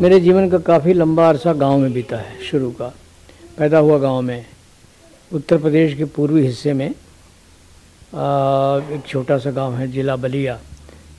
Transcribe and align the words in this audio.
मेरे 0.00 0.18
जीवन 0.20 0.48
का 0.50 0.58
काफ़ी 0.58 0.92
लंबा 0.92 1.28
अरसा 1.28 1.52
गाँव 1.52 1.78
में 1.78 1.92
बीता 1.92 2.16
है 2.16 2.42
शुरू 2.42 2.70
का। 2.72 2.86
पैदा 3.58 3.78
हुआ 3.78 3.98
गाँव 3.98 4.20
में 4.22 4.46
उत्तर 5.32 5.58
प्रदेश 5.58 5.94
के 5.94 6.04
पूर्वी 6.08 6.44
हिस्से 6.46 6.72
में। 6.72 6.88
आ, 6.88 8.80
एक 8.94 9.02
छोटा 9.06 9.38
सा 9.38 9.50
गाँव 9.50 9.74
है 9.76 9.88
जिला 9.92 10.16
बलिया। 10.16 10.58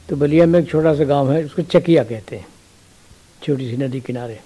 तो 0.10 0.16
बलिया 0.16 0.46
में 0.46 0.60
एक 0.60 0.70
छोटा 0.70 0.94
सा 0.96 1.04
गाँव 1.04 1.32
है 1.32 1.44
उसको 1.46 1.62
चकिया 1.62 2.04
कहते 2.04 2.36
हैं 2.36 2.48
छोटी 3.44 3.70
सी 3.70 3.78
नदी 3.78 4.02
किनारे। 4.02 4.40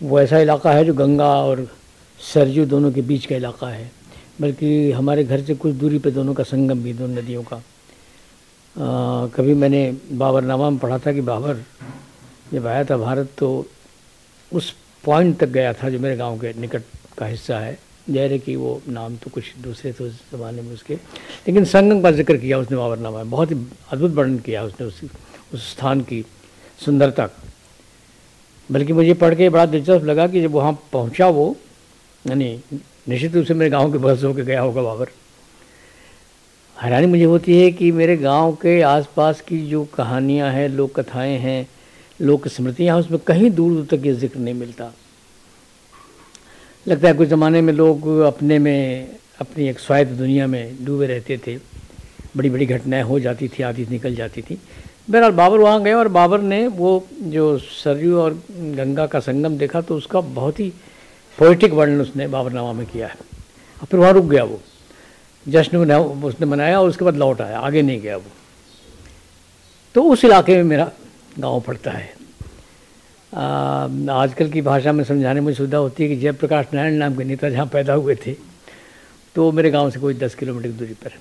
वो 0.00 0.20
ऐसा 0.20 0.38
इलाका 0.38 0.72
है 0.72 0.84
जो 0.84 0.94
गंगा 0.94 1.32
और 1.44 1.66
सरजू 2.32 2.64
दोनों 2.66 2.92
के 2.92 3.00
बीच 3.02 3.26
का 3.26 3.36
इलाका 3.36 3.68
है 3.68 3.90
बल्कि 4.40 4.90
हमारे 4.92 5.24
घर 5.24 5.42
से 5.44 5.54
कुछ 5.54 5.74
दूरी 5.74 5.98
पर 5.98 6.10
दोनों 6.10 6.34
का 6.34 6.44
संगम 6.44 6.82
भी 6.82 6.92
दोनों 6.94 7.22
नदियों 7.22 7.42
का। 7.42 7.56
आ, 7.56 9.26
कभी 9.28 9.54
मैंने 9.54 9.90
बाबरनामा 10.12 10.70
में 10.70 10.78
पढ़ा 10.78 10.98
था 10.98 11.12
कि 11.12 11.20
बाबर 11.20 11.64
जब 12.52 12.66
आया 12.66 12.84
था 12.84 12.96
भारत 12.98 13.28
तो 13.38 13.48
उस 14.52 14.74
पॉइंट 15.04 15.38
तक 15.38 15.48
गया 15.50 15.72
था 15.72 15.88
जो 15.90 15.98
मेरे 15.98 16.16
गाँव 16.16 16.38
के 16.38 16.52
निकट 16.60 16.82
का 17.18 17.26
हिस्सा 17.26 17.58
है। 17.58 17.78
ज़ाहिर 18.10 18.36
कि 18.38 18.54
वो 18.56 18.80
नाम 18.88 19.16
तो 19.16 19.30
कुछ 19.30 19.52
दूसरे 19.62 19.92
थे 19.92 20.04
उस 20.04 20.12
ज़माने 20.30 20.62
में 20.62 20.72
उसके, 20.74 20.94
लेकिन 20.94 21.64
संगम 21.64 22.00
का 22.02 22.10
ज़िक्र 22.12 22.36
किया 22.36 22.58
उसने 22.58 22.76
बाबरनामा 22.76 23.18
में 23.18 23.30
बहुत 23.30 23.50
ही 23.50 23.56
अद्भुत 23.92 24.10
वर्णन 24.12 24.38
किया 24.38 24.62
उसने 24.64 24.86
उस 24.86 25.00
उस 25.54 25.70
स्थान 25.70 26.00
की 26.02 26.24
सुंदरता 26.80 27.28
बल्कि 28.70 28.92
मुझे 28.92 29.14
पढ़ 29.14 29.34
के 29.34 29.48
बड़ा 29.48 29.66
दिलचस्प 29.66 30.04
लगा 30.04 30.26
कि 30.26 30.40
जब 30.42 30.52
वहाँ 30.52 30.72
पहुँचा 30.92 31.28
वो, 31.28 31.56
यानी 32.24 32.60
निश्चित 33.08 33.34
रूप 33.36 33.46
से 33.46 33.54
मेरे 33.54 33.70
गाँव 33.70 33.92
के 33.92 33.98
बस 33.98 34.24
होकर 34.24 34.42
गया 34.42 34.60
होगा 34.60 34.82
बाबर। 34.82 35.08
हैरानी 36.76 37.06
मुझे 37.06 37.24
होती 37.24 37.60
है 37.60 37.70
कि 37.72 37.90
मेरे 37.92 38.16
गाँव 38.16 38.54
के 38.62 38.80
आसपास 38.82 39.40
की 39.40 39.66
जो 39.68 39.84
कहानियाँ 39.94 40.50
हैं, 40.52 40.68
लोक 40.68 40.98
कथाएँ 41.00 41.36
हैं 41.38 41.68
लोक 42.22 42.46
स्मृतियाँ 42.48 42.98
उसमें 42.98 43.18
कहीं 43.20 43.50
दूर 43.50 43.72
दूर 43.72 43.86
तक 43.90 44.06
ये 44.06 44.12
ज़िक्र 44.14 44.38
नहीं 44.38 44.54
मिलता। 44.54 44.92
लगता 46.86 47.08
है 47.08 47.14
कुछ 47.14 47.28
ज़माने 47.28 47.60
में 47.60 47.72
लोग 47.72 48.06
अपने 48.26 48.58
में, 48.58 49.08
अपनी 49.40 49.68
एक 49.68 49.78
स्वायत्त 49.78 50.12
दुनिया 50.12 50.46
में 50.46 50.84
डूबे 50.84 51.06
रहते 51.06 51.38
थे। 51.46 51.56
बड़ी 52.36 52.50
बड़ी 52.50 52.66
घटनाएँ 52.66 53.02
हो 53.02 53.18
जाती 53.20 53.48
थी 53.48 53.62
आदि 53.62 53.86
निकल 53.90 54.14
जाती 54.14 54.42
थी। 54.42 54.58
बहरहाल 55.10 55.32
बाबर 55.32 55.58
वहाँ 55.58 55.82
गए 55.82 55.92
और 55.92 56.08
बाबर 56.08 56.40
ने 56.40 56.66
वो 56.68 56.90
जो 57.22 57.58
सरयू 57.58 58.18
और 58.20 58.34
गंगा 58.50 59.06
का 59.06 59.20
संगम 59.20 59.56
देखा 59.58 59.80
तो 59.80 59.96
उसका 59.96 60.20
बहुत 60.20 60.60
ही 60.60 60.72
पोइटिक 61.38 61.72
वर्णन 61.72 62.00
उसने 62.00 62.26
बाबरनामा 62.28 62.72
में 62.72 62.86
किया 62.86 63.06
है। 63.06 63.14
और 63.14 63.86
फिर 63.86 64.00
वहाँ 64.00 64.12
रुक 64.12 64.24
गया 64.24 64.44
वो। 64.44 64.60
जश्न 65.46 65.76
उसने 66.24 66.46
मनाया 66.46 66.80
और 66.80 66.88
उसके 66.88 67.04
बाद 67.04 67.16
लौट 67.16 67.40
आया, 67.40 67.58
आगे 67.58 67.82
नहीं 67.82 68.00
गया 68.00 68.16
वो। 68.16 68.30
तो 69.94 70.02
उस 70.04 70.24
इलाके 70.24 70.56
में 70.56 70.64
मेरा 70.64 70.90
गाँव 71.38 71.60
पड़ता 71.60 71.90
है। 71.90 72.10
आजकल 74.12 74.48
की 74.50 74.60
भाषा 74.62 74.92
में 74.92 75.04
समझाने 75.04 75.40
में 75.40 75.52
सुविधा 75.54 75.78
होती 75.78 76.02
है 76.02 76.08
कि 76.08 76.16
जयप्रकाश 76.16 76.66
नारायण 76.74 76.94
नाम 76.94 77.16
के 77.16 77.24
नेता 77.24 77.50
जहाँ 77.50 77.66
पैदा 77.66 77.94
हुए 77.94 78.14
थे 78.16 78.34
तो 79.36 79.50
मेरे 79.52 79.70
गाँव 79.70 79.90
से 79.90 80.00
कोई 80.00 80.14
दस 80.14 80.34
किलोमीटर 80.34 80.68
की 80.68 80.78
दूरी 80.78 80.94
पर। 80.94 81.12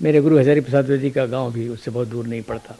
मेरे 0.00 0.20
गुरु 0.20 0.38
हजारी 0.38 0.60
प्रसाद 0.60 0.84
द्विवेदी 0.84 1.10
का 1.10 1.26
गाँव 1.26 1.52
भी 1.52 1.68
उससे 1.68 1.90
बहुत 1.90 2.08
दूर 2.08 2.26
नहीं 2.26 2.42
पड़ता। 2.42 2.76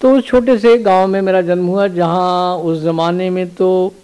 तो 0.00 0.10
उस 0.16 0.26
छोटे 0.26 0.58
से 0.58 0.76
गाँव 0.78 1.06
में 1.06 1.20
मेरा 1.22 1.40
जन्म 1.42 1.66
हुआ, 1.66 1.86
जहाँ 1.88 2.56
उस 2.56 2.78
ज़माने 2.82 3.30
में 3.30 3.48
तो 3.54 3.94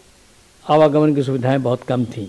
आवागमन 0.67 1.15
की 1.15 1.23
सुविधाएँ 1.23 1.59
बहुत 1.61 1.83
कम 1.83 2.05
थीं। 2.07 2.29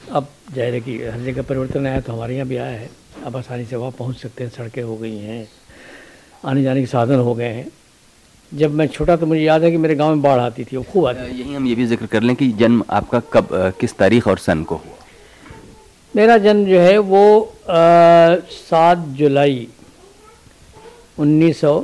अब 0.00 0.28
ज़ाहिर 0.54 0.74
है 0.74 0.80
कि 0.80 1.02
हर 1.02 1.20
जगह 1.22 1.42
परिवर्तन 1.42 1.86
आया 1.86 2.00
तो 2.00 2.12
हमारे 2.12 2.34
यहाँ 2.34 2.48
भी 2.48 2.56
आया 2.56 2.78
है। 2.78 2.90
अब 3.24 3.36
आसानी 3.36 3.64
से 3.64 3.76
वहाँ 3.76 3.90
पहुँच 3.98 4.16
सकते 4.16 4.44
हैं, 4.44 4.50
सड़कें 4.50 4.82
हो 4.82 4.96
गई 4.96 5.16
हैं। 5.18 5.48
आने 6.44 6.62
जाने 6.62 6.80
के 6.80 6.86
साधन 6.86 7.18
हो 7.18 7.34
गए 7.34 7.48
हैं। 7.48 7.66
जब 8.52 8.74
मैं 8.74 8.86
छोटा 8.88 9.16
तो 9.16 9.26
मुझे 9.26 9.40
याद 9.40 9.62
है 9.64 9.70
कि 9.70 9.76
मेरे 9.76 9.94
गाँव 9.94 10.10
में 10.10 10.22
बाढ़ 10.22 10.40
आती 10.40 10.64
थी 10.64 10.76
वो 10.76 10.82
खूब 10.92 11.06
आती 11.06 11.38
यही 11.38 11.54
हम 11.54 11.66
ये 11.66 11.74
भी 11.74 11.86
ज़िक्र 11.86 12.06
कर 12.06 12.22
लें 12.22 12.34
कि 12.36 12.48
जन्म 12.58 12.82
आपका 12.90 13.20
कब 13.32 13.48
किस 13.80 13.96
तारीख 13.98 14.28
और 14.28 14.38
सन 14.38 14.62
को 14.64 14.74
हुआ? 14.74 14.92
मेरा 16.14 16.36
जन्म 16.38 16.64
जो 16.66 16.80
है 16.80 16.98
वो 16.98 17.52
सात 18.50 18.98
जुलाई 19.18 19.66
उन्नीस 21.18 21.60
सौ 21.60 21.74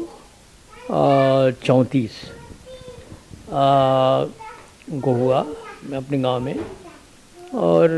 चौंतीस 1.64 2.20
को 5.04 5.12
हुआ 5.14 5.44
मैं 5.84 5.98
अपने 5.98 6.18
गाँव 6.18 6.40
में। 6.40 6.54
और 7.54 7.90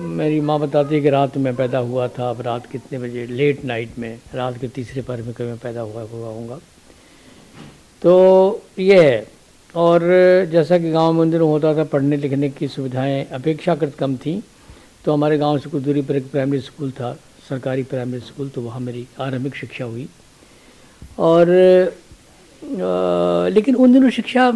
मेरी 0.00 0.40
माँ 0.40 0.58
बताती 0.60 0.94
है 0.94 1.00
कि 1.00 1.10
रात 1.10 1.36
में 1.36 1.54
पैदा 1.56 1.78
हुआ 1.78 2.06
था 2.08 2.28
अब 2.30 2.40
रात 2.40 2.66
कितने 2.66 2.98
बजे? 2.98 3.24
लेट 3.26 3.64
नाइट 3.64 3.98
में 3.98 4.18
रात 4.34 4.58
के 4.58 4.68
तीसरे 4.68 5.02
पर 5.02 5.22
में 5.22 5.32
कभी 5.34 5.46
मैं 5.46 5.56
पैदा 5.58 5.80
हुआ 5.80 6.02
हुआ 6.02 6.28
हूँ 6.28 6.60
तो 8.02 8.62
ये 8.78 9.02
है। 9.02 9.26
और 9.74 10.00
जैसा 10.52 10.78
कि 10.78 10.90
गाँव 10.90 11.12
मंदिर 11.12 11.40
होता 11.40 11.74
था 11.76 11.84
पढ़ने 11.84 12.16
लिखने 12.16 12.48
की 12.50 12.68
सुविधाएँ 12.68 13.24
अपेक्षाकृत 13.32 13.94
कम 13.98 14.16
थी 14.16 14.42
तो 15.04 15.12
हमारे 15.12 15.38
गाँव 15.38 15.58
से 15.58 15.70
कुछ 15.70 15.82
दूरी 15.82 16.02
पर 16.02 16.16
एक 16.16 16.30
प्राइमरी 16.30 16.60
स्कूल 16.60 16.90
था 16.90 17.12
सरकारी 17.48 17.82
प्राइमरी 17.82 18.20
स्कूल 18.20 18.48
तो 18.48 18.60
वहाँ 18.62 18.80
मेरी 18.80 19.06
आरंभिक 19.20 19.54
शिक्षा 19.56 19.84
हुई। 19.84 20.08
और 21.18 21.50
आ, 22.62 23.48
लेकिन 23.48 23.74
उन 23.74 23.92
दिनों 23.92 24.10
शिक्षा 24.10 24.50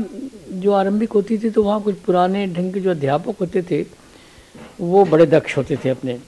जो 0.62 0.72
आरंभिक 0.72 1.12
होती 1.12 1.38
थी 1.38 1.50
तो 1.50 1.62
वहाँ 1.62 1.80
कुछ 1.82 1.96
पुराने 2.06 2.46
ढंग 2.46 2.72
के 2.74 2.80
जो 2.80 2.90
अध्यापक 2.90 3.36
होते 3.40 3.62
थे 3.62 3.82
वो 4.82 5.04
बड़े 5.04 5.26
दक्ष 5.26 5.56
होते 5.56 5.76
थे 5.84 5.88
अपने 5.88 6.18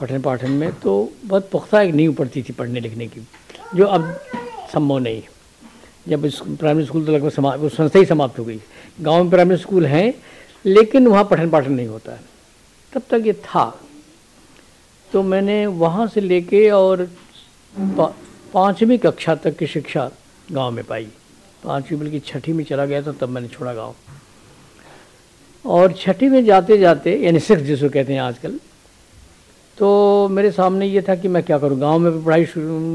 पठन 0.00 0.20
पाठन 0.22 0.50
में 0.52 0.72
तो 0.80 0.92
बहुत 1.24 1.48
पुख्ता 1.50 1.80
एक 1.82 1.94
नींव 1.94 2.12
पड़ती 2.14 2.42
थी 2.42 2.52
पढ़ने 2.52 2.80
लिखने 2.80 3.06
की, 3.06 3.20
जो 3.76 3.86
अब 3.86 4.12
संभव 4.72 4.98
नहीं 4.98 5.22
जब 6.08 6.24
इस 6.24 6.40
प्राइमरी 6.50 6.84
स्कूल 6.86 7.06
तो 7.06 7.12
लगभग 7.12 7.30
समाप्त 7.30 7.60
वो 7.60 7.68
संस्था 7.68 7.98
ही 7.98 8.04
समाप्त 8.04 8.38
हो 8.38 8.44
गई। 8.44 8.60
गाँव 9.00 9.22
में 9.22 9.30
प्राइमरी 9.30 9.56
स्कूल 9.56 9.86
हैं, 9.86 10.14
लेकिन 10.64 11.06
वहाँ 11.06 11.24
पठन 11.24 11.50
पाठन 11.50 11.72
नहीं 11.72 11.86
होता 11.86 12.12
है। 12.12 12.20
तब 12.92 13.02
तक 13.10 13.26
ये 13.26 13.32
था। 13.34 13.64
तो 15.10 15.22
मैंने 15.22 15.66
वहाँ 15.66 16.06
से 16.06 16.20
लेके 16.20 16.68
और 16.70 17.08
पाँचवीं 17.74 18.98
कक्षा 18.98 19.34
तक 19.34 19.56
की 19.58 19.66
शिक्षा 19.66 20.10
गाँव 20.52 20.70
में 20.70 20.84
पाई। 20.84 21.08
पाँचवीं 21.64 21.98
बल्कि 22.00 22.20
छठी 22.20 22.52
में 22.52 22.64
चला 22.64 22.86
गया 22.86 23.02
था, 23.02 23.12
तब 23.12 23.28
मैंने 23.28 23.48
छोड़ा 23.48 23.74
गाँव। 23.74 23.94
और 25.66 25.92
छठी 25.92 26.28
में 26.28 26.44
जाते 26.44 26.78
जाते, 26.78 27.16
यानी 27.16 27.40
सिक्स 27.40 27.62
जिसको 27.62 27.88
कहते 27.88 28.12
हैं 28.12 28.20
आजकल 28.20 28.58
तो 29.78 30.28
मेरे 30.28 30.50
सामने 30.52 30.86
ये 30.86 31.02
था 31.02 31.14
कि 31.14 31.28
मैं 31.28 31.42
क्या 31.42 31.58
करूँ? 31.58 31.78
गाँव 31.78 31.98
में 31.98 32.12
भी 32.12 32.24
पढ़ाई 32.24 32.46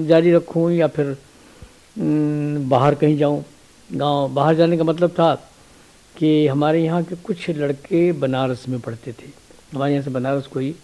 जारी 0.07 0.31
रखूँ 0.33 0.71
या 0.71 0.87
फिर 0.87 1.15
बाहर 1.95 2.95
कहीं 2.95 3.17
जाऊँ? 3.17 3.43
गाँव, 3.89 4.27
बाहर 4.33 4.55
जाने 4.55 4.77
का 4.77 4.83
मतलब 4.83 5.09
था 5.11 5.33
कि 6.15 6.47
हमारे 6.47 6.83
यहाँ 6.83 7.03
के 7.03 7.15
कुछ 7.17 7.49
लड़के 7.49 8.11
बनारस 8.11 8.65
में 8.69 8.79
पढ़ते 8.79 9.11
थे। 9.11 9.27
हमारे 9.73 9.93
यहाँ 9.93 10.03
से 10.03 10.11
बनारस 10.11 10.47
कोई 10.47 10.75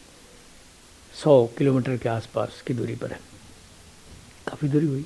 सौ 1.14 1.46
किलोमीटर 1.58 1.98
के 1.98 2.10
आसपास 2.10 2.62
की 2.68 2.74
दूरी 2.74 2.96
पर 2.96 3.12
है। 3.12 3.20
काफ़ी 4.48 4.68
दूरी 4.70 4.86
हुई। 4.86 5.06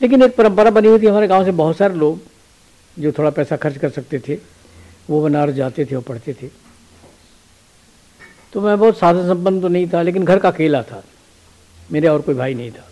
लेकिन 0.00 0.22
एक 0.22 0.36
परंपरा 0.36 0.70
बनी 0.70 0.88
हुई 0.88 0.98
थी 1.00 1.06
हमारे 1.06 1.28
गाँव 1.28 1.44
से 1.44 1.50
बहुत 1.52 1.76
सारे 1.76 1.94
लोग 1.94 2.20
जो 2.96 3.12
थोड़ा 3.12 3.30
पैसा 3.30 3.56
खर्च 3.56 3.78
कर 3.78 3.90
सकते 3.90 4.18
थे। 4.18 4.38
वो 5.08 5.22
बनारस 5.22 5.54
जाते 5.54 5.84
थे 5.84 5.94
और 5.94 6.02
पढ़ते 6.02 6.32
थे। 6.32 6.48
तो 8.52 8.60
मैं 8.60 8.78
बहुत 8.78 8.98
साधन 8.98 9.26
संपन्न 9.28 9.60
तो 9.60 9.68
नहीं 9.68 9.88
था, 9.88 10.02
लेकिन 10.02 10.24
घर 10.24 10.38
का 10.38 10.48
अकेला 10.48 10.82
था। 10.82 11.02
मेरे 11.92 12.08
और 12.08 12.20
कोई 12.20 12.34
भाई 12.34 12.54
नहीं 12.54 12.70
था। 12.70 12.86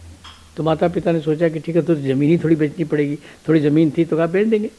तो 0.57 0.63
माता 0.63 0.89
पिता 0.89 1.13
ने 1.13 1.21
सोचा 1.21 1.49
कि 1.49 1.61
ठीक 1.61 1.77
है 1.77 1.83
तो 1.83 1.95
ज़मीन 1.95 2.31
ही 2.31 2.39
थोड़ी 2.39 2.57
बेचनी 2.57 2.85
पड़ेगी। 2.85 3.17
थोड़ी 3.49 3.61
ज़मीन 3.61 3.93
थी 3.99 4.05
तो 4.05 4.17
कहा 4.17 4.27
बेच 4.27 4.47
देंगे। 4.49 4.71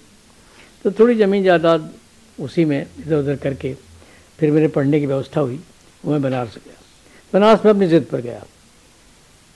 तो 0.85 0.91
थोड़ी 0.91 1.15
ज़मीन 1.15 1.43
जायदाद 1.43 1.89
उसी 2.37 2.65
में 2.65 2.81
इधर 2.81 3.15
उधर 3.15 3.35
करके 3.35 3.73
फिर 4.39 4.51
मेरे 4.51 4.67
पढ़ने 4.67 4.99
की 4.99 5.05
व्यवस्था 5.05 5.41
हुई, 5.41 5.59
वो 6.05 6.11
मैं 6.11 6.21
बनारस 6.21 6.55
गया। 6.55 6.75
बनारस 7.33 7.65
में 7.65 7.71
अपनी 7.73 7.87
ज़िद 7.87 8.05
पर 8.11 8.21
गया। 8.21 8.43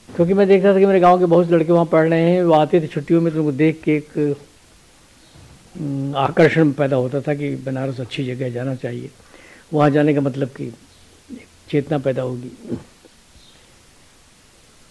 क्योंकि 0.08 0.34
मैं 0.34 0.46
देख 0.48 0.64
रहा 0.64 0.74
था 0.74 0.78
कि 0.78 0.86
मेरे 0.86 1.00
गाँव 1.00 1.18
के 1.18 1.26
बहुत 1.26 1.46
से 1.46 1.54
लड़के 1.54 1.72
वहाँ 1.72 1.84
पढ़ 1.84 2.08
रहे 2.08 2.30
हैं, 2.30 2.42
वो 2.42 2.52
आते 2.52 2.80
थे 2.80 2.86
छुट्टियों 2.86 3.20
में 3.20 3.32
तो 3.32 3.38
उनको 3.38 3.52
देख 3.52 3.80
के 3.84 3.96
एक 3.96 4.36
आकर्षण 6.16 6.70
पैदा 6.72 6.96
होता 6.96 7.20
था 7.20 7.34
कि 7.34 7.54
बनारस 7.56 8.00
अच्छी 8.00 8.24
जगह 8.24 8.50
जाना 8.50 8.74
चाहिए। 8.74 9.10
वहाँ 9.72 9.90
जाने 9.90 10.14
का 10.14 10.20
मतलब 10.20 10.48
कि 10.48 10.72
चेतना 11.70 11.98
पैदा 11.98 12.22
होगी। 12.22 12.50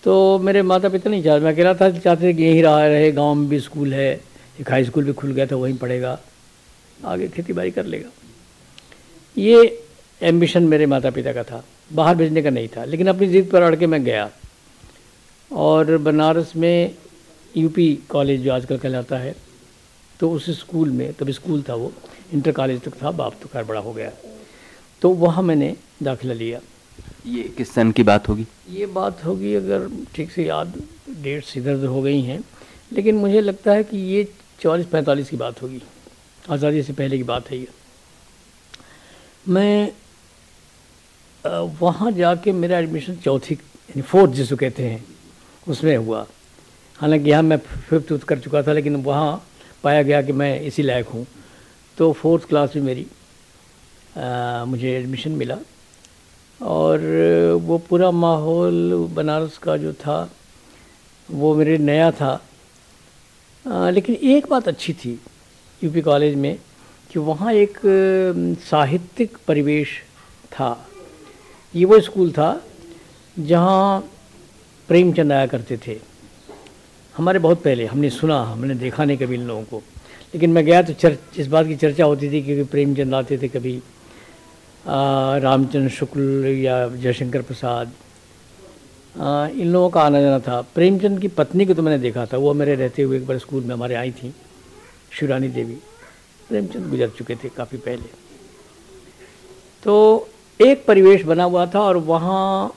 तो 0.04 0.40
मेरे 0.40 0.62
माता 0.62 0.90
पिता 0.90 1.10
नहीं 1.10 1.24
चाहते 1.24 1.46
मैं 1.46 1.52
अकेला 1.54 1.74
था, 1.74 1.90
चाहते 1.90 2.24
थे 2.24 2.34
कि 2.34 2.44
यहीं 2.44 2.64
रहा, 2.64 2.86
रहे, 2.88 3.12
गाँव 3.12 3.34
में 3.36 3.48
भी 3.50 3.60
स्कूल 3.60 3.94
है, 3.94 4.14
एक 4.62 4.72
हाई 4.72 4.84
स्कूल 4.86 5.04
भी 5.04 5.14
खुल 5.14 5.32
गया 5.32 5.46
था, 5.46 5.56
वहीं 5.56 5.78
पढ़ेगा, 5.78 6.20
आगे 7.06 7.28
खेती 7.28 7.54
बाड़ी 7.54 7.72
कर 7.72 7.86
लेगा। 7.86 8.10
ये 9.38 9.86
एम्बिशन 10.22 10.64
मेरे 10.64 10.86
माता 10.86 11.10
पिता 11.10 11.34
का 11.34 11.44
था, 11.44 11.64
बाहर 11.94 12.16
भेजने 12.16 12.42
का 12.42 12.50
नहीं 12.50 12.68
था, 12.68 12.84
लेकिन 12.86 13.08
अपनी 13.08 13.28
ज़िद 13.28 13.50
पर 13.52 13.62
अड़ 13.62 13.76
के 13.76 13.88
मैं 13.88 14.04
गया। 14.04 14.30
और 15.52 15.98
बनारस 15.98 16.54
में 16.56 16.94
यूपी 17.56 17.94
कॉलेज 18.10 18.42
जो 18.42 18.52
आजकल 18.52 18.78
कहलाता 18.78 19.18
है 19.18 19.36
तो 20.24 20.30
उस 20.32 20.46
स्कूल 20.60 20.90
में 20.90 21.14
तब 21.14 21.30
स्कूल 21.32 21.62
था 21.70 21.76
वो 21.76 21.92
इंटर 22.34 22.52
कॉलेज 22.52 22.82
तक 22.82 22.94
था 23.02 23.12
बाप 23.12 23.34
तो 23.42 23.48
खैर 23.54 23.64
बड़ा 23.64 23.80
हो 23.82 23.94
गया। 23.94 24.12
तो 25.02 25.10
वहाँ 25.14 25.44
मैंने 25.44 25.76
दाखिला 26.04 26.34
लिया। 26.34 26.60
ये 27.28 27.44
किस 27.58 27.74
सन 27.74 27.92
की 27.92 28.04
बात 28.04 28.30
होगी? 28.30 28.46
ये 28.70 28.86
बात 28.88 29.26
होगी 29.26 29.54
अगर 29.56 29.90
ठीक 30.16 30.32
से 30.32 30.46
याद 30.46 30.82
डेट्स 31.24 31.58
इधर 31.58 31.76
उधर 31.76 31.88
हो 31.88 32.02
गई 32.02 32.22
हैं 32.22 32.40
लेकिन 32.92 33.16
मुझे 33.18 33.42
लगता 33.42 33.72
है 33.74 33.84
कि 33.84 33.98
ये 33.98 34.28
चौलीस 34.62 34.88
पैंतालीस 34.88 35.30
की 35.30 35.38
बात 35.38 35.62
होगी। 35.62 35.82
आज़ादी 36.50 36.84
से 36.84 36.94
पहले 36.94 37.18
की 37.18 37.24
बात 37.24 37.52
है 37.52 37.58
ये। 37.58 37.68
मैं 39.48 39.92
वहाँ 41.82 42.12
जाके 42.14 42.52
मेरा 42.54 42.80
एडमिशन 42.80 43.16
चौथी 43.24 43.54
यानी 43.54 44.02
फोर्थ 44.02 44.32
जिसको 44.34 44.56
कहते 44.56 44.90
हैं 44.90 45.06
उसमें 45.68 45.96
हुआ। 45.98 46.26
हालाँकि 47.00 47.30
यहाँ 47.30 47.44
मैं 47.44 47.58
फिफ्थ 47.58 48.24
कर 48.24 48.40
चुका 48.40 48.64
था 48.64 48.74
लेकिन 48.74 48.96
वहाँ 49.04 49.44
पाया 49.84 50.02
गया 50.04 50.22
कि 50.22 50.32
मैं 50.32 50.60
इसी 50.62 50.84
लायक 50.84 51.08
हूँ। 51.08 51.26
तो 51.98 52.12
फोर्थ 52.14 52.48
क्लास 52.50 52.76
में 52.76 52.84
मेरी 52.84 53.06
आ, 54.18 54.66
मुझे 54.66 54.90
एडमिशन 54.90 55.32
मिला 55.32 55.58
और 56.62 57.00
वो 57.62 57.78
पूरा 57.90 58.10
माहौल 58.12 59.08
बनारस 59.14 59.58
का 59.58 59.78
जो 59.78 59.94
था 59.94 60.18
वो 61.30 61.54
मेरे 61.56 61.78
नया 61.78 62.12
था। 62.12 62.32
आ, 63.66 63.90
लेकिन 63.90 64.16
एक 64.16 64.48
बात 64.50 64.68
अच्छी 64.68 64.94
थी 64.94 65.20
यूपी 65.82 66.02
कॉलेज 66.02 66.36
में 66.36 66.56
कि 67.12 67.20
वहाँ 67.20 67.54
एक 67.54 67.80
साहित्यिक 68.70 69.38
परिवेश 69.48 69.90
था। 70.52 70.72
ये 71.74 71.86
वो 71.86 72.00
स्कूल 72.00 72.32
था 72.32 72.50
जहाँ 73.38 74.00
प्रेमचंद 74.90 75.32
आया 75.32 75.48
करते 75.48 75.78
थे। 75.88 76.00
हमारे 77.18 77.40
बहुत 77.40 77.62
पहले 77.64 77.86
हमने 77.86 78.10
सुना 78.10 78.42
हमने 78.44 78.76
देखा 78.76 79.04
नहीं 79.06 79.18
कभी 79.18 79.36
इन 79.36 79.48
लोगों 79.48 79.64
को। 79.64 79.82
लेकिन 80.34 80.52
मैं 80.52 80.66
गया 80.66 80.82
तो 80.82 80.94
चर्च 80.94 81.40
इस 81.40 81.48
बात 81.48 81.68
की 81.68 81.76
चर्चा 81.76 82.06
होती 82.06 82.32
थी 82.32 82.42
क्योंकि 82.42 82.64
प्रेमचंद 82.72 83.14
आते 83.16 83.38
थे 83.38 83.48
कभी 83.48 83.76
रामचंद्र 84.86 85.90
शुक्ल 85.90 86.22
या 86.58 86.88
जयशंकर 86.90 87.42
प्रसाद। 87.42 87.92
आ, 89.16 89.48
इन 89.48 89.68
लोगों 89.68 89.90
का 89.90 90.02
आना 90.02 90.22
जाना 90.22 90.40
था। 90.40 90.62
प्रेमचंद 90.76 91.20
की 91.20 91.28
पत्नी 91.30 91.66
को 91.66 91.74
तो 91.74 91.82
मैंने 91.82 92.02
देखा 92.02 92.26
था। 92.26 92.38
वो 92.38 92.54
मेरे 92.54 92.76
रहते 92.76 93.02
हुए 93.02 93.18
एक 93.18 93.28
बार 93.28 93.38
स्कूल 93.38 93.64
में 93.64 93.74
हमारे 93.76 93.96
आई 93.96 94.12
थी 94.12 94.34
शिवरानी 95.20 95.48
देवी। 95.50 95.78
प्रेमचंद 96.50 96.90
गुजर 96.90 97.10
चुके 97.18 97.36
थे 97.36 97.50
काफ़ी 97.58 97.78
पहले। 97.78 98.10
तो 99.84 99.94
एक 100.60 100.86
परिवेश 100.86 101.24
बना 101.26 101.44
हुआ 101.44 101.66
था 101.66 101.82
और 101.82 101.98
वहाँ 102.10 102.74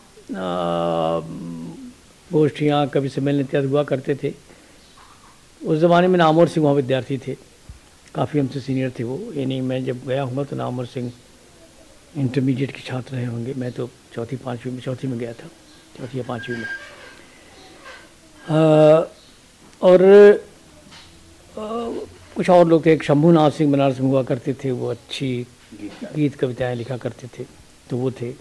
गोष्ठियाँ 2.36 2.86
कभी 2.88 3.08
सम्मेलन 3.08 3.40
इत्यादि 3.40 3.68
हुआ 3.68 3.82
करते 3.82 4.14
थे। 4.14 4.32
उस 5.60 5.78
ज़माने 5.78 6.08
में 6.08 6.18
नामोर 6.18 6.48
सिंह 6.48 6.64
वहाँ 6.64 6.76
विद्यार्थी 6.76 7.18
थे। 7.18 7.36
काफ़ी 8.14 8.40
हमसे 8.40 8.60
सीनियर 8.60 8.92
थे 8.98 9.04
वो। 9.04 9.32
यानी 9.32 9.60
मैं 9.60 9.84
जब 9.84 10.06
गया 10.06 10.22
हूँ 10.22 10.44
तो 10.44 10.56
नामोर 10.56 10.86
सिंह 10.86 11.12
इंटरमीडिएट 12.16 12.70
के 12.70 12.80
छात्र 12.80 13.16
रहे 13.16 13.24
होंगे। 13.24 13.54
मैं 13.54 13.72
तो 13.72 13.88
चौथी 14.12 14.36
पाँचवीं 14.36 14.72
में 14.72 14.80
चौथी 14.80 15.08
में 15.08 15.18
गया 15.18 15.32
था। 15.32 15.48
चौथी 15.98 16.18
या 16.18 16.24
पाँचवीं 16.28 16.56
में। 16.56 16.66
आ, 18.50 18.58
और 19.82 20.02
आ, 21.58 21.64
कुछ 22.36 22.50
और 22.50 22.66
लोग 22.68 22.86
थे। 22.86 22.92
एक 22.92 23.02
शंभूनाथ 23.02 23.50
सिंह 23.50 23.72
बनारस 23.72 24.00
में 24.00 24.08
हुआ 24.08 24.22
करते 24.22 24.54
थे। 24.54 24.70
वो 24.70 24.86
अच्छी 24.86 25.46
गीत 26.14 26.34
कविताएँ 26.34 26.76
लिखा 26.76 26.96
करते 26.96 27.26
थे। 27.26 27.44
तो 27.90 27.96
वो 27.96 28.10
थे। 28.10 28.32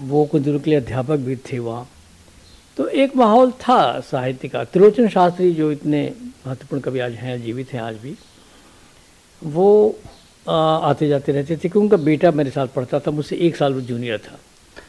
वो 0.00 0.24
कुछ 0.24 0.42
दूर 0.42 0.58
के 0.60 0.70
लिए 0.70 0.80
अध्यापक 0.80 1.16
भी 1.16 1.36
थे 1.36 1.58
वहाँ। 1.58 1.88
तो 2.76 2.86
एक 2.88 3.14
माहौल 3.16 3.50
था 3.60 3.78
साहित्य 4.00 4.48
का। 4.48 4.62
त्रिलोचन 4.64 5.08
शास्त्री 5.08 5.52
जो 5.54 5.70
इतने 5.72 6.02
महत्वपूर्ण 6.46 6.82
कवि 6.82 7.00
आज 7.00 7.12
हैं, 7.12 7.42
जीवित 7.42 7.72
हैं 7.72 7.80
आज 7.80 7.94
भी, 7.96 8.16
वो 9.42 9.98
आते 10.46 11.08
जाते 11.08 11.32
रहते 11.32 11.54
थे 11.54 11.58
क्योंकि 11.58 11.78
उनका 11.78 11.96
बेटा 11.96 12.30
मेरे 12.30 12.50
साथ 12.50 12.66
पढ़ता 12.74 12.98
था, 13.00 13.10
मुझसे 13.10 13.36
एक 13.36 13.56
साल 13.56 13.74
वो 13.74 13.80
जूनियर 13.82 14.18
था। 14.18 14.38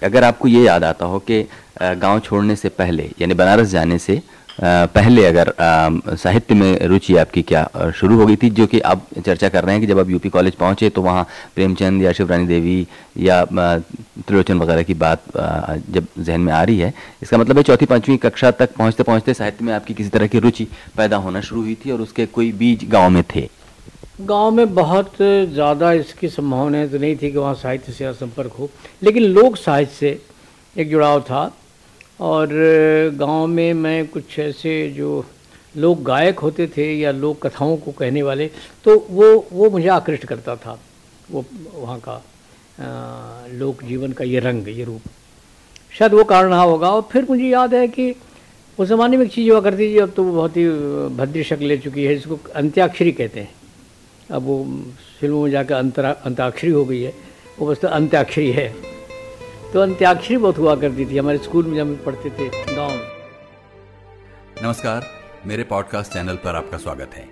अगर 0.03 0.23
आपको 0.23 0.47
ये 0.47 0.63
याद 0.63 0.83
आता 0.83 1.05
हो 1.05 1.19
कि 1.19 1.41
गाँव 1.81 2.19
छोड़ने 2.19 2.55
से 2.55 2.69
पहले, 2.71 3.09
यानी 3.21 3.33
बनारस 3.33 3.67
जाने 3.67 3.97
से 3.99 4.21
पहले 4.59 5.25
अगर 5.25 5.53
साहित्य 6.17 6.55
में 6.55 6.87
रुचि 6.87 7.15
आपकी 7.17 7.41
क्या 7.43 7.91
शुरू 7.95 8.15
हो 8.17 8.25
गई 8.25 8.35
थी, 8.35 8.49
जो 8.49 8.65
कि 8.67 8.79
आप 8.81 9.05
चर्चा 9.25 9.49
कर 9.49 9.63
रहे 9.63 9.73
हैं 9.73 9.81
कि 9.81 9.87
जब 9.87 9.99
आप 9.99 10.09
यूपी 10.09 10.29
कॉलेज 10.29 10.55
पहुँचे 10.55 10.89
तो 10.89 11.01
वहाँ 11.01 11.27
प्रेमचंद 11.55 12.01
या 12.03 12.11
शिवरानी 12.11 12.47
देवी 12.47 12.87
या 13.17 13.43
त्रिलोचन 13.45 14.57
वगैरह 14.59 14.83
की 14.83 14.93
बात 14.95 15.23
जब 15.89 16.07
जहन 16.17 16.41
में 16.41 16.53
आ 16.53 16.63
रही 16.63 16.77
है, 16.79 16.93
इसका 17.21 17.37
मतलब 17.37 17.57
है 17.57 17.63
चौथी 17.63 17.85
पाँचवीं 17.85 18.17
कक्षा 18.17 18.51
तक 18.53 18.73
पहुँचते 18.77 19.03
पहुँचते 19.03 19.33
साहित्य 19.33 19.65
में 19.65 19.73
आपकी 19.73 19.93
किसी 19.93 20.09
तरह 20.09 20.27
की 20.27 20.39
रुचि 20.39 20.67
पैदा 20.97 21.17
होना 21.17 21.41
शुरू 21.41 21.61
हुई 21.61 21.75
थी 21.85 21.91
और 21.91 22.01
उसके 22.01 22.25
कोई 22.27 22.51
बीज 22.53 22.89
गाँव 22.89 23.09
में 23.09 23.23
थे? 23.35 23.47
गाँव 24.21 24.51
में 24.51 24.73
बहुत 24.75 25.13
ज़्यादा 25.21 25.91
इसकी 25.93 26.27
संभावनाएँ 26.29 26.87
तो 26.89 26.97
नहीं 26.97 27.15
थी 27.15 27.31
कि 27.31 27.37
वहाँ 27.37 27.53
साहित्य 27.55 27.91
से 27.91 28.13
संपर्क 28.15 28.51
हो, 28.59 28.69
लेकिन 29.03 29.23
लोक 29.23 29.57
साहित्य 29.57 29.93
से 29.93 30.19
एक 30.75 30.89
जुड़ाव 30.89 31.21
था। 31.21 31.45
और 32.19 32.49
गाँव 33.15 33.45
में 33.47 33.73
मैं 33.73 34.07
कुछ 34.07 34.37
ऐसे 34.39 34.89
जो 34.89 35.25
लोग 35.77 36.03
गायक 36.03 36.39
होते 36.39 36.67
थे 36.67 36.93
या 36.99 37.11
लोक 37.11 37.45
कथाओं 37.45 37.75
को 37.77 37.91
कहने 37.91 38.21
वाले 38.23 38.47
तो 38.83 38.97
वो 39.09 39.47
वो 39.53 39.69
मुझे 39.69 39.87
आकृष्ट 39.87 40.25
करता 40.25 40.55
था 40.55 40.79
वो 41.31 41.45
वहाँ 41.73 41.99
का 41.99 42.13
आ, 42.13 43.47
लोक 43.53 43.83
जीवन 43.83 44.11
का 44.11 44.23
ये 44.23 44.39
रंग 44.39 44.67
ये 44.67 44.83
रूप। 44.83 45.01
शायद 45.91 46.13
वो 46.13 46.23
कारण 46.23 46.49
रहा 46.49 46.61
होगा 46.61 46.89
और 46.91 47.07
फिर 47.11 47.25
मुझे 47.29 47.43
याद 47.43 47.73
है 47.73 47.87
कि 47.87 48.15
उस 48.77 48.87
ज़माने 48.87 49.17
में 49.17 49.25
एक 49.25 49.31
चीज़ 49.31 49.49
हुआ 49.51 49.61
करती 49.61 49.93
थी 49.93 49.97
अब 49.97 50.11
तो 50.15 50.23
वो 50.23 50.33
बहुत 50.33 50.57
ही 50.57 50.67
भद्री 51.17 51.43
शक्ल 51.43 51.65
ले 51.65 51.77
चुकी 51.77 52.03
है 52.03 52.15
जिसको 52.15 52.39
अंत्याक्षरी 52.55 53.11
कहते 53.11 53.39
हैं। 53.39 53.49
अब 54.31 54.43
वो 54.43 54.63
फ़िल्मों 55.19 55.41
में 55.43 55.51
जाकर 55.51 55.75
अंतरा 55.75 56.11
अंताक्षरी 56.25 56.71
हो 56.71 56.85
गई 56.85 57.01
है 57.01 57.13
वो 57.59 57.67
बस 57.67 57.79
तो 57.81 57.87
अंत्याक्षरी 57.87 58.51
है। 58.51 58.96
तो 59.73 59.79
अंत्याक्षरी 59.79 60.37
बहुत 60.37 60.57
हुआ 60.57 60.75
करती 60.75 61.05
थी, 61.05 61.17
हमारे 61.17 61.37
स्कूल 61.37 61.65
में 61.65 61.75
जब 61.77 62.03
पढ़ते 62.05 62.29
थे, 62.29 62.75
गाँव 62.75 62.89
में। 62.89 63.07
नमस्कार, 64.63 65.05
मेरे 65.45 65.63
पॉडकास्ट 65.63 66.13
चैनल 66.13 66.35
पर 66.35 66.55
आपका 66.55 66.77
स्वागत 66.77 67.13
है। 67.13 67.27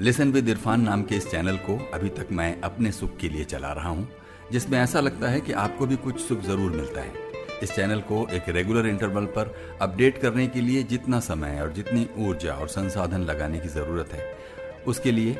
लिसन 0.00 0.32
विद 0.32 0.48
इरफान 0.48 0.80
नाम 0.80 1.02
के 1.02 1.14
इस 1.14 1.30
चैनल 1.30 1.56
को 1.56 1.90
अभी 1.94 2.08
तक 2.08 2.28
मैं 2.32 2.60
अपने 2.60 2.92
सुख 2.92 3.16
के 3.16 3.28
लिए 3.28 3.44
चला 3.44 3.72
रहा 3.72 3.88
हूँ, 3.88 4.08
जिसमें 4.52 4.78
ऐसा 4.78 5.00
लगता 5.00 5.28
है 5.28 5.40
कि 5.40 5.52
आपको 5.52 5.86
भी 5.86 5.96
कुछ 5.96 6.20
सुख 6.20 6.40
ज़रूर 6.40 6.70
मिलता 6.70 7.00
है। 7.00 7.12
इस 7.62 7.72
चैनल 7.72 8.00
को 8.00 8.26
एक 8.32 8.48
रेगुलर 8.48 8.86
इंटरवल 8.86 9.24
पर 9.24 9.54
अपडेट 9.80 10.18
करने 10.18 10.46
के 10.46 10.60
लिए 10.60 10.82
जितना 10.82 11.20
समय 11.20 11.60
और 11.60 11.72
जितनी 11.72 12.08
ऊर्जा 12.18 12.52
और 12.52 12.68
संसाधन 12.68 13.20
लगाने 13.20 13.58
की 13.58 13.68
ज़रूरत 13.68 14.12
है। 14.12 14.36
उसके 14.86 15.12
लिए, 15.12 15.36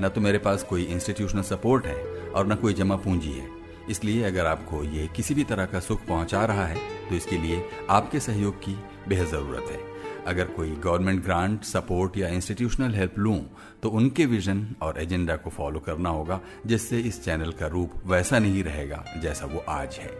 न 0.00 0.08
तो 0.08 0.20
मेरे 0.20 0.38
पास 0.38 0.62
कोई 0.62 0.82
इंस्टीट्यूशनल 0.82 1.42
सपोर्ट 1.42 1.86
है 1.86 1.96
और 2.30 2.46
न 2.46 2.54
कोई 2.54 2.72
जमा 2.72 2.96
पूंजी 2.96 3.32
है। 3.32 3.65
इसलिए 3.90 4.22
अगर 4.24 4.46
आपको 4.46 4.82
ये 4.84 5.08
किसी 5.16 5.34
भी 5.34 5.44
तरह 5.44 5.66
का 5.66 5.80
सुख 5.80 6.06
पहुँचा 6.06 6.44
रहा 6.44 6.66
है 6.66 6.76
तो 7.08 7.14
इसके 7.14 7.38
लिए 7.38 7.62
आपके 7.90 8.20
सहयोग 8.20 8.58
की 8.58 8.76
बेहद 9.08 9.26
ज़रूरत 9.26 9.70
है। 9.70 9.84
अगर 10.26 10.44
कोई 10.46 10.70
गवर्नमेंट 10.84 11.22
ग्रांट, 11.24 11.62
सपोर्ट 11.64 12.16
या 12.18 12.28
इंस्टीट्यूशनल 12.28 12.94
हेल्प 12.94 13.18
लूँ 13.18 13.38
तो 13.82 13.90
उनके 13.90 14.24
विजन 14.26 14.66
और 14.82 14.98
एजेंडा 15.00 15.36
को 15.36 15.50
फॉलो 15.50 15.80
करना 15.80 16.08
होगा, 16.08 16.40
जिससे 16.66 16.98
इस 17.00 17.22
चैनल 17.24 17.52
का 17.52 17.66
रूप 17.66 17.92
वैसा 18.06 18.38
नहीं 18.38 18.62
रहेगा 18.64 19.04
जैसा 19.22 19.46
वो 19.46 19.64
आज 19.68 19.98
है। 20.02 20.10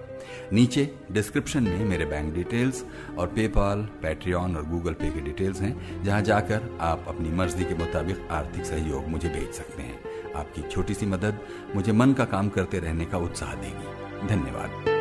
नीचे 0.53 0.89
डिस्क्रिप्शन 1.13 1.63
में 1.63 1.85
मेरे 1.85 2.05
बैंक 2.05 2.33
डिटेल्स 2.35 2.85
और 3.19 3.27
पेपाल, 3.27 3.83
पैट्रियन 4.03 4.57
और 4.57 4.67
गूगल 4.67 4.93
पे 4.93 5.11
के 5.11 5.21
डिटेल्स 5.21 5.61
हैं, 5.61 6.05
जहाँ 6.05 6.23
जाकर 6.23 6.77
आप 6.81 7.05
अपनी 7.09 7.31
मर्ज़ी 7.31 7.65
के 7.65 7.75
मुताबिक 7.75 8.29
आर्थिक 8.31 8.65
सहयोग 8.65 9.09
मुझे 9.09 9.29
भेज 9.29 9.51
सकते 9.55 9.83
हैं। 9.83 10.16
आपकी 10.37 10.63
छोटी 10.63 10.95
सी 10.95 11.07
मदद 11.07 11.41
मुझे 11.75 11.93
मन 11.93 12.13
का 12.13 12.25
काम 12.25 12.49
करते 12.49 12.79
रहने 12.79 13.05
का 13.05 13.19
उत्साह 13.19 13.55
देगी। 13.55 14.29
धन्यवाद। 14.29 14.97